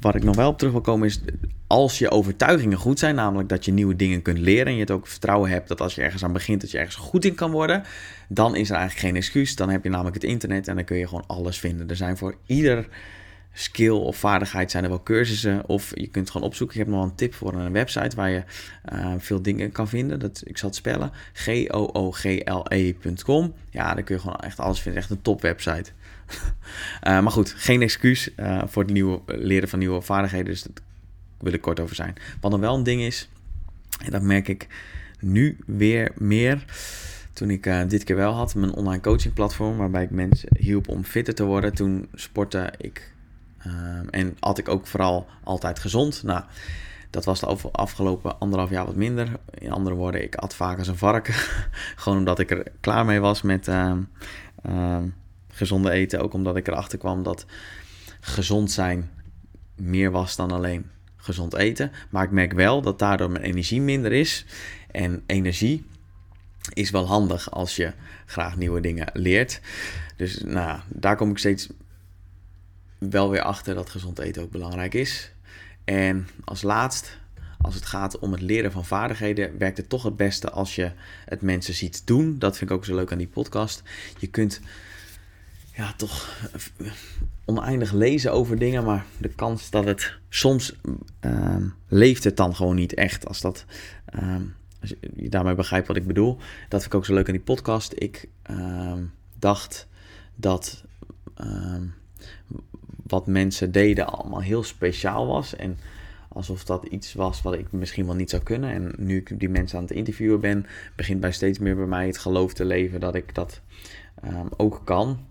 [0.00, 1.20] wat ik nog wel op terug wil komen is...
[1.66, 4.66] als je overtuigingen goed zijn, namelijk dat je nieuwe dingen kunt leren...
[4.66, 6.60] en je het ook vertrouwen hebt dat als je ergens aan begint...
[6.60, 7.82] dat je ergens goed in kan worden...
[8.28, 9.56] dan is er eigenlijk geen excuus.
[9.56, 11.88] Dan heb je namelijk het internet en dan kun je gewoon alles vinden.
[11.88, 12.88] Er zijn voor ieder
[13.52, 15.68] skill of vaardigheid zijn er wel cursussen.
[15.68, 16.80] Of je kunt gewoon opzoeken.
[16.80, 18.42] Ik heb nog een tip voor een website waar je
[18.92, 20.20] uh, veel dingen kan vinden.
[20.20, 21.10] Dat, ik zal spellen.
[21.32, 22.74] G-O-O-G-L-E.com.
[23.70, 25.00] Ja, daar kun je gewoon echt alles vinden.
[25.00, 25.92] Echt een top website.
[26.34, 30.46] Uh, maar goed, geen excuus uh, voor het nieuwe, leren van nieuwe vaardigheden.
[30.46, 30.72] Dus daar
[31.38, 32.14] wil ik kort over zijn.
[32.40, 33.28] Wat dan wel een ding is,
[34.04, 34.66] en dat merk ik
[35.20, 36.64] nu weer meer.
[37.32, 40.88] Toen ik uh, dit keer wel had, mijn online coaching platform, waarbij ik mensen hielp
[40.88, 41.74] om fitter te worden.
[41.74, 43.10] Toen sportte ik
[44.10, 46.22] en had ik ook vooral altijd gezond.
[46.22, 46.44] Nou,
[47.10, 49.28] dat was de afgelopen anderhalf jaar wat minder.
[49.50, 51.34] In andere woorden, ik at vaak als een varken.
[51.96, 53.68] Gewoon omdat ik er klaar mee was met
[55.52, 56.20] gezonde eten.
[56.20, 57.46] Ook omdat ik erachter kwam dat
[58.20, 59.10] gezond zijn
[59.76, 61.92] meer was dan alleen gezond eten.
[62.10, 64.44] Maar ik merk wel dat daardoor mijn energie minder is.
[64.90, 65.84] En energie
[66.72, 67.92] is wel handig als je
[68.26, 69.60] graag nieuwe dingen leert.
[70.16, 71.68] Dus nou, daar kom ik steeds
[72.98, 75.32] wel weer achter dat gezond eten ook belangrijk is.
[75.84, 77.18] En als laatst,
[77.60, 80.92] als het gaat om het leren van vaardigheden, werkt het toch het beste als je
[81.24, 82.38] het mensen ziet doen.
[82.38, 83.82] Dat vind ik ook zo leuk aan die podcast.
[84.18, 84.60] Je kunt
[85.74, 86.48] ja, toch
[87.44, 90.74] oneindig lezen over dingen, maar de kans dat het soms
[91.20, 91.56] uh,
[91.88, 93.26] leeft het dan gewoon niet echt.
[93.26, 93.64] Als dat,
[94.14, 94.36] uh,
[94.80, 96.36] als je daarmee begrijpt wat ik bedoel,
[96.68, 97.92] dat vind ik ook zo leuk aan die podcast.
[97.96, 98.92] Ik uh,
[99.38, 99.88] dacht
[100.34, 100.84] dat
[103.06, 105.78] wat mensen deden allemaal heel speciaal was en
[106.28, 108.70] alsof dat iets was wat ik misschien wel niet zou kunnen.
[108.70, 112.06] En nu ik die mensen aan het interviewen ben, begint bij steeds meer bij mij
[112.06, 113.60] het geloof te leven dat ik dat
[114.22, 115.26] ehm, ook kan.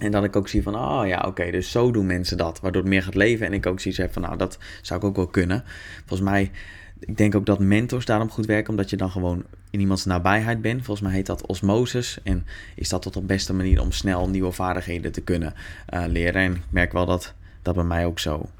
[0.00, 2.60] En dat ik ook zie van, oh ja, oké, dus zo doen mensen dat.
[2.60, 3.46] Waardoor het meer gaat leven.
[3.46, 5.64] En ik ook zie van, nou, dat zou ik ook wel kunnen.
[6.06, 6.50] Volgens mij,
[6.98, 8.70] ik denk ook dat mentors daarom goed werken.
[8.70, 10.84] Omdat je dan gewoon in iemands nabijheid bent.
[10.84, 12.18] Volgens mij heet dat osmosis.
[12.22, 15.54] En is dat tot de beste manier om snel nieuwe vaardigheden te kunnen
[15.94, 16.42] uh, leren.
[16.42, 18.50] En ik merk wel dat dat bij mij ook zo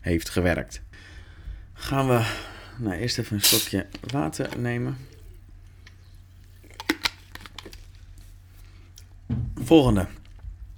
[0.00, 0.82] heeft gewerkt.
[1.72, 2.22] Gaan we
[2.78, 4.96] nou, eerst even een stokje water nemen.
[9.54, 10.06] Volgende.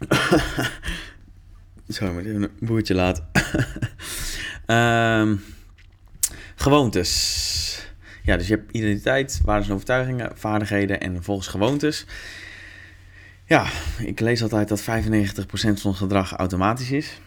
[1.88, 3.22] Sorry, maar even een boertje laat.
[4.66, 5.42] um,
[6.54, 7.88] gewoontes.
[8.22, 12.06] Ja, dus je hebt identiteit, waarden en overtuigingen, vaardigheden en vervolgens gewoontes.
[13.44, 13.66] Ja,
[13.98, 14.84] ik lees altijd dat 95%
[15.44, 17.20] van ons gedrag automatisch is.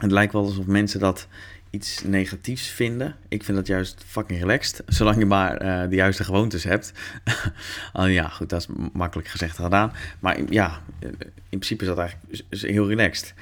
[0.00, 1.26] Het lijkt wel alsof mensen dat
[1.72, 3.16] iets negatiefs vinden.
[3.28, 4.82] Ik vind dat juist fucking relaxed.
[4.96, 6.92] Zolang je maar uh, de juiste gewoontes hebt.
[7.96, 9.92] uh, ja, goed, dat is makkelijk gezegd gedaan.
[10.20, 13.34] Maar ja, in principe is dat eigenlijk heel relaxed.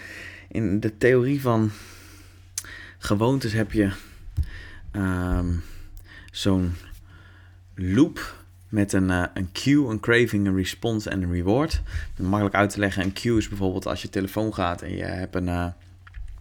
[0.48, 1.70] In de theorie van
[2.98, 3.90] gewoontes heb je
[4.92, 5.62] um,
[6.30, 6.74] zo'n
[7.74, 11.82] loop met een, een cue, een craving, een response en een reward.
[12.16, 13.02] Makkelijk uit te leggen.
[13.02, 15.74] Een cue is bijvoorbeeld als je telefoon gaat en je hebt een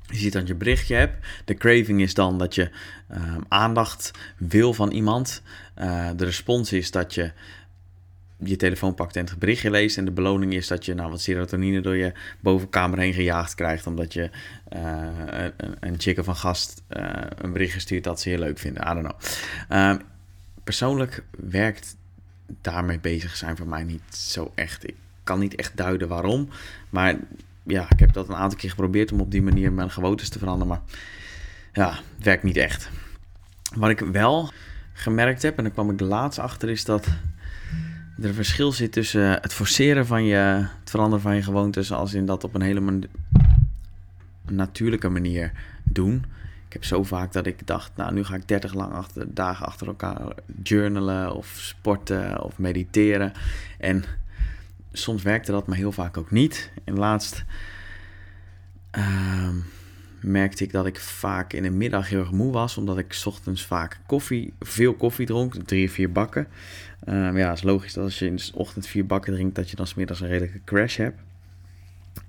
[0.09, 1.27] Je ziet dat je berichtje hebt.
[1.45, 2.69] De craving is dan dat je
[3.07, 5.41] ehm, aandacht wil van iemand.
[5.77, 7.31] Uh, de respons is dat je
[8.43, 9.97] je telefoon pakt en het berichtje leest.
[9.97, 13.87] En de beloning is dat je nou, wat serotonine door je bovenkamer heen gejaagd krijgt.
[13.87, 14.29] Omdat je
[14.73, 15.07] uh,
[15.57, 17.03] een, een chicken van gast uh,
[17.37, 18.83] een bericht stuurt dat ze je leuk vinden.
[18.83, 19.89] I don't know.
[19.89, 20.01] Um,
[20.63, 21.97] persoonlijk werkt
[22.61, 24.87] daarmee bezig zijn voor mij niet zo echt.
[24.87, 26.49] Ik kan niet echt duiden waarom.
[26.89, 27.15] Maar
[27.63, 30.39] ja, ik heb dat een aantal keer geprobeerd om op die manier mijn gewoontes te
[30.39, 30.67] veranderen.
[30.67, 30.81] Maar
[31.73, 32.89] ja, het werkt niet echt.
[33.75, 34.51] Wat ik wel
[34.93, 37.05] gemerkt heb, en daar kwam ik laatst achter, is dat
[38.17, 40.35] er een verschil zit tussen het forceren van je,
[40.79, 42.99] het veranderen van je gewoontes, als in dat op een hele
[44.47, 45.51] natuurlijke manier
[45.83, 46.25] doen.
[46.67, 49.65] Ik heb zo vaak dat ik dacht, nou nu ga ik 30 lang achter, dagen
[49.65, 50.21] achter elkaar
[50.63, 53.31] journalen of sporten of mediteren.
[53.77, 54.03] En
[54.91, 56.71] soms werkte dat, maar heel vaak ook niet.
[56.83, 57.43] En laatst
[58.97, 59.49] uh,
[60.21, 63.65] merkte ik dat ik vaak in de middag heel erg moe was, omdat ik ochtends
[63.65, 66.47] vaak koffie, veel koffie dronk, drie, vier bakken.
[67.09, 69.69] Uh, ja, het is logisch dat als je in de ochtend vier bakken drinkt, dat
[69.69, 71.21] je dan smiddags een redelijke crash hebt.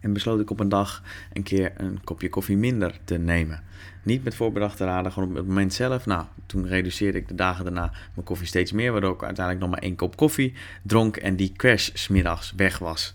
[0.01, 3.63] En besloot ik op een dag een keer een kopje koffie minder te nemen.
[4.03, 6.07] Niet met voorbedachte raden, gewoon op het moment zelf.
[6.07, 9.75] Nou, toen reduceerde ik de dagen daarna mijn koffie steeds meer, waardoor ik uiteindelijk nog
[9.75, 13.15] maar één kop koffie dronk en die crash smiddags weg was.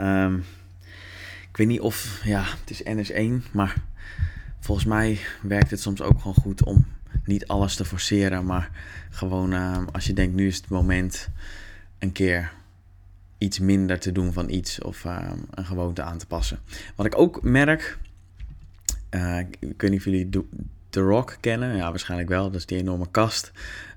[0.00, 0.44] Um,
[1.48, 3.74] ik weet niet of, ja, het is NS1, maar
[4.60, 6.86] volgens mij werkt het soms ook gewoon goed om
[7.24, 8.70] niet alles te forceren, maar
[9.10, 11.28] gewoon uh, als je denkt nu is het moment
[11.98, 12.52] een keer
[13.38, 16.58] iets minder te doen van iets of uh, een gewoonte aan te passen.
[16.94, 17.98] Wat ik ook merk,
[19.10, 20.28] uh, ik weet niet of jullie
[20.90, 23.52] The Rock kennen, ja waarschijnlijk wel, dat is die enorme kast.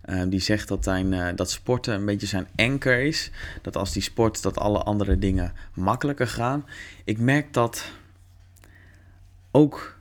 [0.06, 3.32] Uh, die zegt dat, zijn, dat sporten een beetje zijn anker is.
[3.62, 6.66] Dat als die sport, dat alle andere dingen makkelijker gaan.
[7.04, 7.92] Ik merk dat
[9.52, 9.98] ook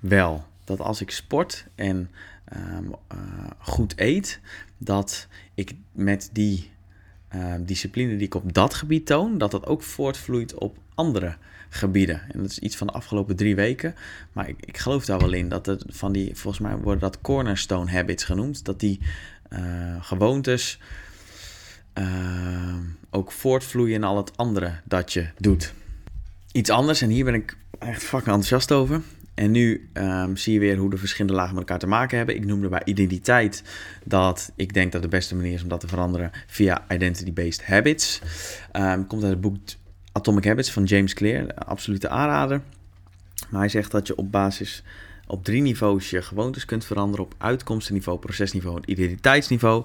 [0.00, 0.46] wel.
[0.64, 2.10] Dat als ik sport en
[2.56, 2.94] um,
[3.58, 4.40] goed eet,
[4.78, 6.70] dat ik met die
[7.34, 11.36] uh, discipline die ik op dat gebied toon, dat dat ook voortvloeit op andere
[11.68, 12.22] gebieden.
[12.32, 13.94] En dat is iets van de afgelopen drie weken.
[14.32, 17.20] Maar ik, ik geloof daar wel in dat het van die, volgens mij worden dat
[17.20, 19.00] cornerstone habits genoemd, dat die
[19.52, 19.58] uh,
[20.00, 20.78] gewoontes
[21.98, 22.76] uh,
[23.10, 25.72] ook voortvloeien in al het andere dat je doet.
[26.52, 29.02] Iets anders, en hier ben ik echt fucking enthousiast over,
[29.34, 32.36] en nu um, zie je weer hoe de verschillende lagen met elkaar te maken hebben.
[32.36, 33.62] Ik noemde bij identiteit
[34.04, 38.20] dat ik denk dat de beste manier is om dat te veranderen via identity-based habits.
[38.72, 39.56] Um, komt uit het boek
[40.12, 42.60] Atomic Habits van James Clear, absolute aanrader.
[43.50, 44.82] Maar hij zegt dat je op basis
[45.34, 47.24] op drie niveaus je gewoontes kunt veranderen.
[47.24, 49.84] Op uitkomstenniveau, procesniveau en identiteitsniveau.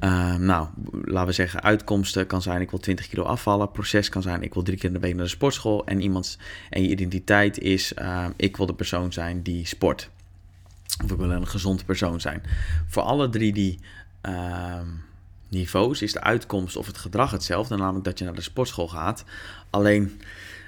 [0.00, 3.70] Uh, nou, laten we zeggen, uitkomsten kan zijn ik wil 20 kilo afvallen.
[3.70, 5.86] Proces kan zijn ik wil drie keer in de week naar de sportschool.
[5.86, 6.38] En, iemands,
[6.70, 10.10] en je identiteit is uh, ik wil de persoon zijn die sport.
[11.04, 12.42] Of ik wil een gezond persoon zijn.
[12.86, 13.78] Voor alle drie die
[14.28, 14.80] uh,
[15.48, 17.76] niveaus is de uitkomst of het gedrag hetzelfde.
[17.76, 19.24] Namelijk dat je naar de sportschool gaat.
[19.70, 20.20] Alleen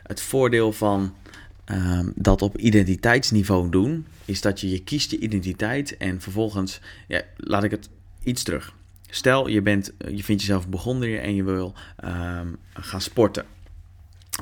[0.03, 1.15] het voordeel van
[1.73, 7.23] um, dat op identiteitsniveau doen, is dat je, je kiest je identiteit en vervolgens, ja,
[7.37, 7.89] laat ik het
[8.23, 8.75] iets terug.
[9.11, 11.75] Stel, je, bent, je vindt jezelf begonnen en je wil
[12.05, 13.45] um, gaan sporten.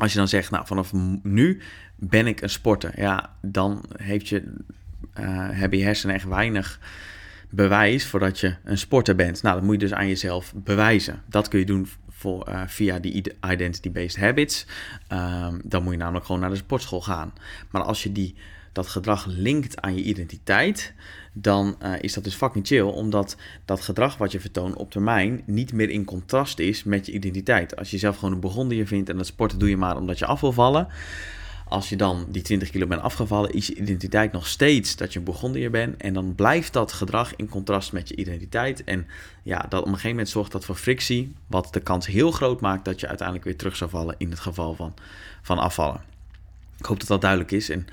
[0.01, 1.61] Als je dan zegt, nou vanaf nu
[1.97, 4.43] ben ik een sporter, ja, dan heeft je,
[5.21, 6.81] uh, hebben je hersenen echt weinig
[7.51, 9.43] bewijs voordat je een sporter bent.
[9.43, 11.23] Nou, dat moet je dus aan jezelf bewijzen.
[11.29, 11.89] Dat kun je doen
[12.23, 14.67] voor, uh, via die identity-based habits.
[15.13, 17.33] Um, dan moet je namelijk gewoon naar de sportschool gaan.
[17.71, 18.35] Maar als je die,
[18.73, 20.95] dat gedrag linkt aan je identiteit,
[21.33, 25.43] dan uh, is dat dus fucking chill, omdat dat gedrag wat je vertoont op termijn
[25.47, 27.77] niet meer in contrast is met je identiteit.
[27.77, 30.27] Als je zelf gewoon een begonnen vindt en dat sporten doe je maar omdat je
[30.27, 30.89] af wil vallen,
[31.73, 35.19] als je dan die 20 kilo bent afgevallen, is je identiteit nog steeds dat je
[35.19, 35.97] een Burgondier bent.
[35.97, 38.85] En dan blijft dat gedrag in contrast met je identiteit.
[38.85, 39.07] En
[39.43, 42.61] ja, dat op een gegeven moment zorgt dat voor frictie, wat de kans heel groot
[42.61, 44.95] maakt dat je uiteindelijk weer terug zou vallen in het geval van,
[45.43, 46.03] van afvallen.
[46.79, 47.69] Ik hoop dat dat duidelijk is.
[47.69, 47.87] En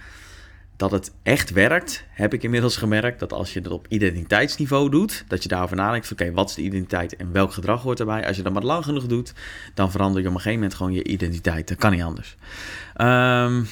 [0.80, 5.24] dat het echt werkt, heb ik inmiddels gemerkt dat als je dat op identiteitsniveau doet,
[5.28, 8.28] dat je daarover nadenkt: oké, wat is de identiteit en welk gedrag hoort erbij?
[8.28, 9.34] Als je dat maar lang genoeg doet,
[9.74, 11.68] dan verander je op een gegeven moment gewoon je identiteit.
[11.68, 12.36] Dat kan niet anders.
[12.98, 13.68] Um,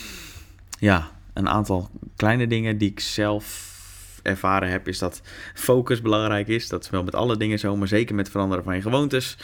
[0.79, 3.75] ja, een aantal kleine dingen die ik zelf
[4.23, 5.21] ervaren heb, is dat
[5.53, 6.67] focus belangrijk is.
[6.67, 9.37] Dat is wel met alle dingen zo, maar zeker met veranderen van je gewoontes.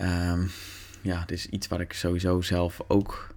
[0.00, 0.50] Um,
[1.00, 3.34] ja, dit is iets waar ik sowieso zelf ook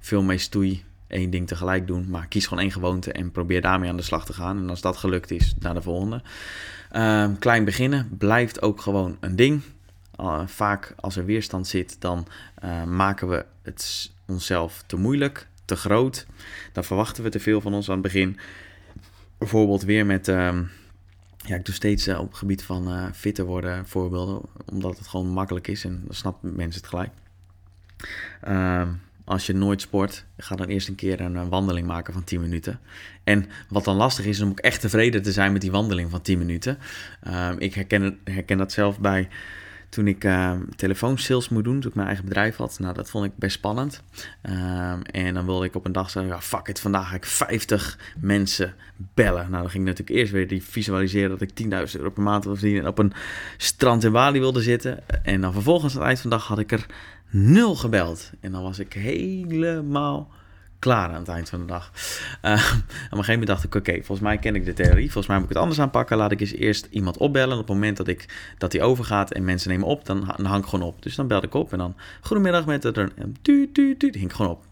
[0.00, 2.10] veel mee stoei één ding tegelijk doen.
[2.10, 4.58] Maar kies gewoon één gewoonte en probeer daarmee aan de slag te gaan.
[4.58, 6.22] En als dat gelukt is, naar de volgende.
[6.92, 9.62] Uh, klein beginnen blijft ook gewoon een ding.
[10.20, 12.26] Uh, vaak als er weerstand zit, dan
[12.64, 16.26] uh, maken we het onszelf te moeilijk, te groot.
[16.72, 18.38] Dan verwachten we te veel van ons aan het begin.
[19.38, 20.28] Bijvoorbeeld weer met...
[20.28, 20.62] ehm,
[21.44, 25.06] ja, ik doe steeds eh, op het gebied van eh, fitter worden voorbeelden, omdat het
[25.06, 27.10] gewoon makkelijk is en dan snappen mensen het gelijk.
[28.40, 28.88] Ehm,
[29.24, 32.80] als je nooit sport, ga dan eerst een keer een, wandeling maken van 10 minuten.
[33.24, 36.22] En wat dan lastig is, om ook echt tevreden te zijn met die wandeling van
[36.22, 36.78] 10 minuten.
[37.20, 39.28] Ehm, ik herken, herken dat zelf bij
[39.92, 42.78] toen ik uh, telefoonsales moet doen, toen ik mijn eigen bedrijf had.
[42.78, 44.02] Nou, dat vond ik best spannend.
[44.42, 47.24] Ehm, en dan wilde ik op een dag zeggen, ja, fuck it, vandaag ga ik
[47.24, 48.74] 50 mensen
[49.14, 49.50] bellen.
[49.50, 52.44] Nou, dan ging ik natuurlijk eerst weer die visualiseren dat ik 10.000 euro per maand
[52.44, 53.12] wil verdienen en op een
[53.56, 55.08] strand in Bali wilde zitten.
[55.22, 56.86] En dan vervolgens aan het eind van de dag had ik er
[57.32, 58.30] nul gebeld.
[58.40, 60.30] En dan was ik helemaal
[60.78, 61.92] klaar aan het eind van de dag.
[62.44, 65.04] Uh, op een gegeven moment dacht ik, oké, volgens mij ken ik de theorie.
[65.04, 66.16] Volgens mij moet ik het anders aanpakken.
[66.16, 67.58] Laat ik eens eerst iemand opbellen.
[67.58, 70.62] Op het moment dat, ik, dat die overgaat en mensen nemen op, dan, dan hang
[70.62, 71.02] ik gewoon op.
[71.02, 74.30] Dus dan belde ik op en dan, goedemiddag met het er, tuut, tuut, tuut, hing
[74.30, 74.64] ik gewoon op.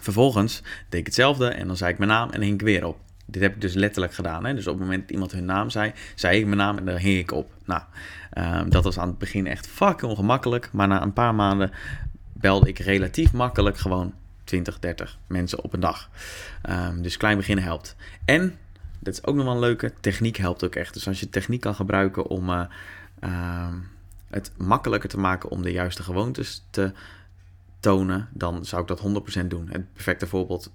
[0.00, 2.98] Vervolgens deed ik hetzelfde en dan zei ik mijn naam en hing ik weer op.
[3.30, 4.44] Dit heb ik dus letterlijk gedaan.
[4.44, 4.54] Hè?
[4.54, 6.96] Dus op het moment dat iemand hun naam zei, zei ik mijn naam en dan
[6.96, 7.50] hing ik op.
[7.64, 7.82] Nou,
[8.38, 10.68] uh, dat was aan het begin echt fucking ongemakkelijk.
[10.72, 11.70] Maar na een paar maanden
[12.32, 14.14] belde ik relatief makkelijk gewoon
[14.44, 16.10] 20, 30 mensen op een dag.
[16.70, 17.96] Um, dus klein beginnen helpt.
[18.24, 18.58] En,
[18.98, 20.94] dat is ook nog wel een leuke, techniek helpt ook echt.
[20.94, 22.62] Dus als je techniek kan gebruiken om uh,
[23.24, 23.66] uh,
[24.30, 26.92] het makkelijker te maken om de juiste gewoontes te
[27.80, 29.00] tonen, dan zou ik dat
[29.42, 29.68] 100% doen.
[29.70, 30.72] Het perfecte voorbeeld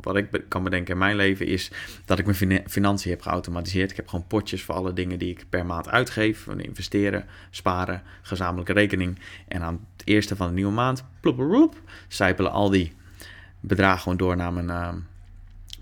[0.00, 1.70] wat ik kan bedenken in mijn leven is
[2.04, 3.90] dat ik mijn financiën heb geautomatiseerd.
[3.90, 6.46] Ik heb gewoon potjes voor alle dingen die ik per maand uitgeef.
[6.46, 9.18] Investeren, sparen, gezamenlijke rekening.
[9.48, 12.92] En aan het eerste van de nieuwe maand, plop, plop, zijpelen al die
[13.60, 14.94] bedragen gewoon door naar mijn uh,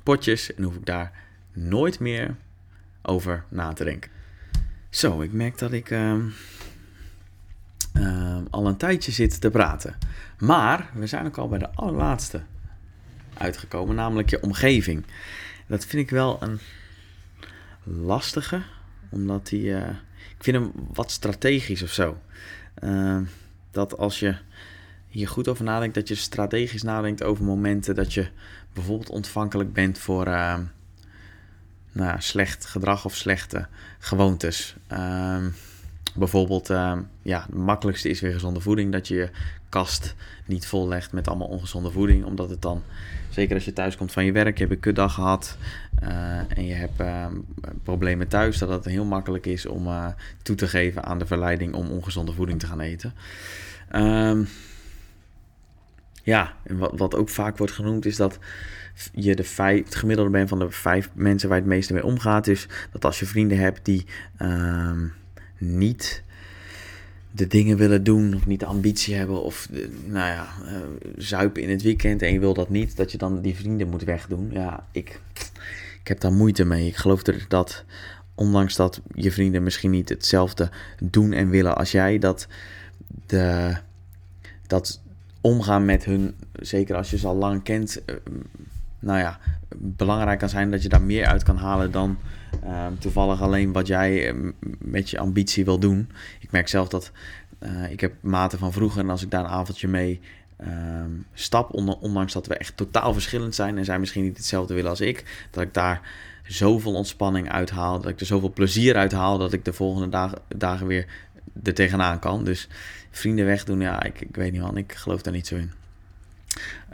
[0.03, 0.55] potjes.
[0.55, 1.13] En hoef ik daar
[1.53, 2.37] nooit meer
[3.03, 4.11] over na te denken.
[4.91, 6.15] Zo, ik merk dat ik uh,
[7.93, 9.97] uh, al een tijdje zit te praten.
[10.39, 12.43] Maar we zijn ook al bij de allerlaatste
[13.39, 15.05] uitgekomen, namelijk je omgeving.
[15.67, 16.59] Dat vind ik wel een
[17.85, 18.63] lastige,
[19.09, 19.75] omdat die.
[19.75, 19.91] eh,
[20.39, 22.19] ik vind hem wat strategisch of zo.
[22.85, 23.19] Uh,
[23.71, 24.37] dat als je
[25.09, 28.29] hier goed over nadenkt, dat je strategisch nadenkt over momenten dat je
[28.73, 30.59] bijvoorbeeld ontvankelijk bent voor uh,
[31.93, 33.67] nou slecht gedrag of slechte
[33.99, 34.77] gewoontes.
[36.15, 38.93] Bijvoorbeeld, uh, ja, het makkelijkste is weer gezonde voeding.
[38.93, 39.31] Dat je je
[39.69, 40.15] kast
[40.47, 42.25] niet vollegt met allemaal ongezonde voeding.
[42.25, 42.83] Omdat het dan,
[43.31, 45.59] zeker als je thuis komt van je werk, je hebt een kutdag gehad
[46.03, 47.27] uh, en je hebt uh,
[47.83, 50.07] problemen thuis, dat het heel makkelijk is om uh,
[50.43, 53.15] toe te geven aan de verleiding om ongezonde voeding te gaan eten.
[53.95, 54.49] Um,
[56.23, 58.39] ja, en wat, wat ook vaak wordt genoemd is dat
[59.13, 62.45] je de vijf, het gemiddelde bent van de vijf mensen waar het meeste mee omgaat.
[62.45, 64.07] Dus dat als je vrienden hebt die
[65.63, 66.23] niet
[67.31, 69.69] de dingen willen doen of niet de ambitie hebben of
[70.05, 70.77] nou ja, uh,
[71.17, 74.05] zuipen in het weekend en je wil dat niet, dat je dan die vrienden moet
[74.05, 74.51] wegdoen.
[74.51, 75.21] Ja, ik,
[76.01, 76.87] ik heb daar moeite mee.
[76.87, 77.85] Ik geloof er dat
[78.35, 80.71] ondanks dat je vrienden misschien niet hetzelfde
[81.03, 82.47] doen en willen als jij, dat
[83.27, 83.77] de
[84.67, 85.01] dat
[85.41, 88.17] omgaan met hun, zeker als je ze al lang kent, uh,
[88.99, 89.39] nou ja,
[89.77, 92.19] belangrijk kan zijn dat je daar meer uit kan halen dan
[92.65, 96.09] uh, toevallig alleen wat jij uh, met je ambitie wil doen.
[96.41, 97.11] Ik merk zelf dat
[97.91, 100.21] ik heb maten van vroeger en als ik daar een avondje mee
[101.35, 105.01] stap, ondanks dat we echt totaal verschillend zijn en zij misschien niet hetzelfde willen als
[105.01, 106.01] ik, dat ik daar
[106.47, 110.35] zoveel ontspanning uithaal, dat ik er zoveel plezier uit haal, dat ik de volgende dag,
[110.57, 111.07] dagen weer
[111.63, 112.45] er tegenaan kan.
[112.45, 112.69] Dus
[113.11, 115.71] vrienden wegdoen, ja, ik, ik weet niet man, ik geloof daar niet zo in.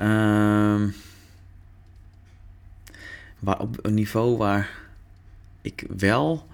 [0.06, 0.94] Um,
[3.38, 4.70] waar op een niveau waar
[5.60, 6.46] ik wel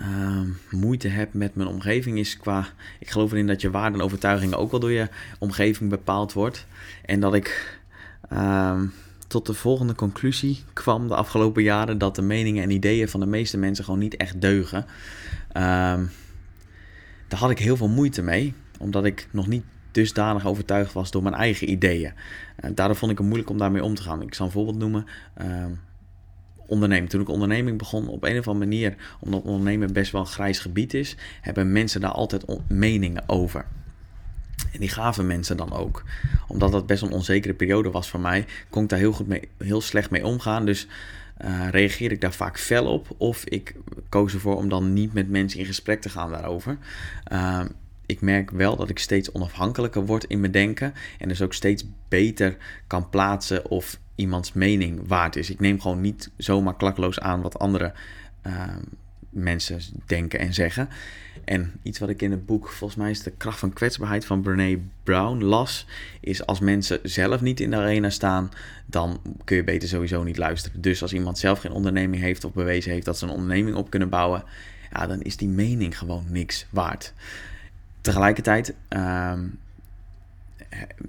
[0.00, 2.66] um, moeite heb met mijn omgeving is qua...
[2.98, 5.08] Ik geloof erin dat je waarden en overtuigingen ook wel door je
[5.38, 6.66] omgeving bepaald wordt.
[7.04, 7.78] En dat ik
[8.32, 8.92] um,
[9.26, 11.98] tot de volgende conclusie kwam de afgelopen jaren...
[11.98, 14.84] dat de meningen en ideeën van de meeste mensen gewoon niet echt deugen.
[15.48, 16.10] Um,
[17.28, 21.22] daar had ik heel veel moeite mee, omdat ik nog niet dusdanig overtuigd was door
[21.22, 22.12] mijn eigen ideeën.
[22.74, 24.22] Daardoor vond ik het moeilijk om daarmee om te gaan.
[24.22, 25.06] Ik zal een voorbeeld noemen.
[26.68, 27.08] Ondernemen.
[27.08, 30.58] Toen ik onderneming begon, op een of andere manier, omdat ondernemen best wel een grijs
[30.58, 33.64] gebied is, hebben mensen daar altijd meningen over.
[34.72, 36.04] En die gaven mensen dan ook.
[36.48, 39.48] Omdat dat best een onzekere periode was voor mij, kon ik daar heel, goed mee,
[39.58, 40.66] heel slecht mee omgaan.
[40.66, 40.86] Dus
[41.44, 43.08] uh, reageer ik daar vaak fel op.
[43.16, 43.74] Of ik
[44.08, 46.78] koos ervoor om dan niet met mensen in gesprek te gaan daarover.
[47.32, 47.64] Uh,
[48.06, 50.94] ik merk wel dat ik steeds onafhankelijker word in mijn denken.
[51.18, 52.56] En dus ook steeds beter
[52.86, 55.50] kan plaatsen of iemands mening waard is.
[55.50, 57.92] Ik neem gewoon niet zomaar klakloos aan wat anderen
[58.46, 58.76] uh,
[59.30, 60.88] mensen denken en zeggen.
[61.44, 64.42] En iets wat ik in het boek, volgens mij is de kracht van kwetsbaarheid van
[64.42, 65.86] Brene Brown las,
[66.20, 68.50] is als mensen zelf niet in de arena staan,
[68.86, 70.80] dan kun je beter sowieso niet luisteren.
[70.80, 73.90] Dus als iemand zelf geen onderneming heeft of bewezen heeft dat ze een onderneming op
[73.90, 74.44] kunnen bouwen,
[74.92, 77.12] ja, dan is die mening gewoon niks waard.
[78.00, 79.44] Tegelijkertijd, ehm,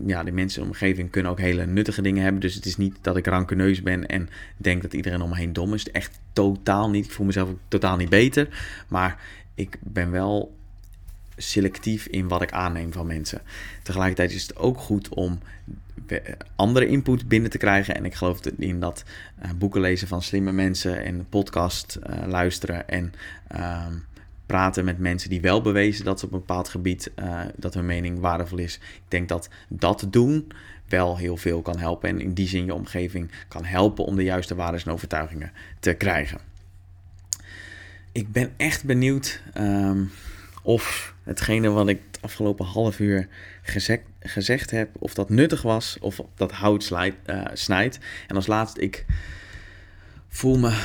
[0.05, 2.41] ja, de mensen in de omgeving kunnen ook hele nuttige dingen hebben.
[2.41, 5.53] Dus het is niet dat ik rankeneus ben en denk dat iedereen om me heen
[5.53, 5.91] dom is.
[5.91, 7.05] Echt totaal niet.
[7.05, 8.47] Ik voel mezelf ook totaal niet beter.
[8.87, 9.21] Maar
[9.55, 10.57] ik ben wel
[11.35, 13.41] selectief in wat ik aanneem van mensen.
[13.83, 15.39] Tegelijkertijd is het ook goed om
[16.55, 17.95] andere input binnen te krijgen.
[17.95, 19.03] En ik geloof in dat
[19.43, 23.13] uh, boeken lezen van slimme mensen en podcast uh, luisteren en
[23.55, 23.85] uh,
[24.49, 27.85] praten met mensen die wel bewezen dat ze op een bepaald gebied uh, dat hun
[27.85, 28.75] mening waardevol is.
[28.75, 30.51] Ik denk dat dat doen
[30.87, 34.23] wel heel veel kan helpen en in die zin je omgeving kan helpen om de
[34.23, 36.39] juiste waarden en overtuigingen te krijgen.
[38.11, 40.11] Ik ben echt benieuwd um,
[40.63, 43.27] of hetgene wat ik het afgelopen half uur
[44.21, 47.99] gezegd, heb, of dat nuttig was of dat hout uh, snijdt.
[48.27, 49.05] En als laatste, ik
[50.27, 50.83] voel me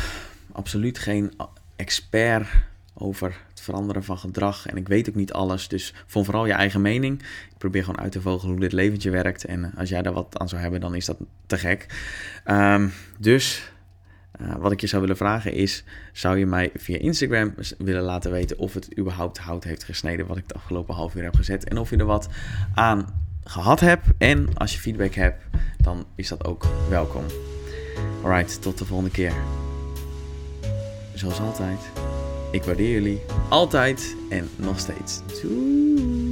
[0.53, 1.33] absoluut geen
[1.77, 2.47] expert
[2.95, 4.67] over het veranderen van gedrag.
[4.67, 5.69] En ik weet ook niet alles.
[5.69, 7.21] Dus vond vooral je eigen mening.
[7.23, 9.45] Ik probeer gewoon uit te vogelen hoe dit leventje werkt.
[9.45, 11.17] En als jij daar wat aan zou hebben, dan is dat
[11.47, 11.87] te gek.
[12.47, 13.73] Um, dus
[14.41, 18.31] uh, wat ik je zou willen vragen is: zou je mij via Instagram willen laten
[18.31, 21.69] weten of het überhaupt hout heeft gesneden wat ik de afgelopen half uur heb gezet
[21.69, 22.29] en of je er wat
[22.75, 24.07] aan gehad hebt?
[24.19, 25.45] En als je feedback hebt,
[25.79, 27.25] dan is dat ook welkom.
[28.23, 29.33] Alright, tot de volgende keer.
[31.15, 31.79] Zoals altijd,
[32.55, 35.21] ik waardeer jullie altijd en nog steeds.
[35.43, 36.24] Doei!